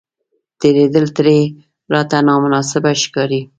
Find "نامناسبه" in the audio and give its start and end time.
2.27-2.91